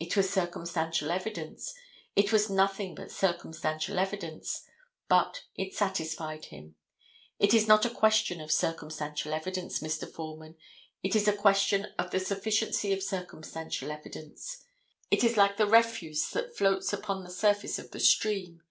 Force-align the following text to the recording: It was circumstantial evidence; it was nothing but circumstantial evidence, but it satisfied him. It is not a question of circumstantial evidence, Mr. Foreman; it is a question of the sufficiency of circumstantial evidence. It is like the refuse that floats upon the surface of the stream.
It 0.00 0.16
was 0.16 0.28
circumstantial 0.28 1.12
evidence; 1.12 1.72
it 2.16 2.32
was 2.32 2.50
nothing 2.50 2.96
but 2.96 3.12
circumstantial 3.12 4.00
evidence, 4.00 4.64
but 5.06 5.44
it 5.54 5.76
satisfied 5.76 6.46
him. 6.46 6.74
It 7.38 7.54
is 7.54 7.68
not 7.68 7.84
a 7.86 7.90
question 7.90 8.40
of 8.40 8.50
circumstantial 8.50 9.32
evidence, 9.32 9.78
Mr. 9.78 10.12
Foreman; 10.12 10.56
it 11.04 11.14
is 11.14 11.28
a 11.28 11.32
question 11.36 11.86
of 12.00 12.10
the 12.10 12.18
sufficiency 12.18 12.92
of 12.92 13.00
circumstantial 13.00 13.92
evidence. 13.92 14.64
It 15.08 15.22
is 15.22 15.36
like 15.36 15.56
the 15.56 15.68
refuse 15.68 16.28
that 16.30 16.56
floats 16.56 16.92
upon 16.92 17.22
the 17.22 17.30
surface 17.30 17.78
of 17.78 17.92
the 17.92 18.00
stream. 18.00 18.64